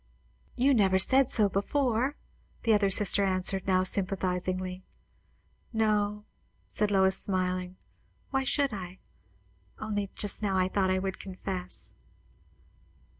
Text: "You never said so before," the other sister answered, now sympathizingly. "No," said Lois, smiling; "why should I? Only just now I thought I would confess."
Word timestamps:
"You 0.55 0.73
never 0.73 0.97
said 0.97 1.29
so 1.29 1.47
before," 1.47 2.15
the 2.63 2.73
other 2.73 2.89
sister 2.89 3.23
answered, 3.23 3.67
now 3.67 3.83
sympathizingly. 3.83 4.83
"No," 5.71 6.25
said 6.65 6.89
Lois, 6.89 7.15
smiling; 7.15 7.75
"why 8.31 8.43
should 8.43 8.73
I? 8.73 8.97
Only 9.77 10.09
just 10.15 10.41
now 10.41 10.57
I 10.57 10.69
thought 10.69 10.89
I 10.89 10.97
would 10.97 11.19
confess." 11.19 11.93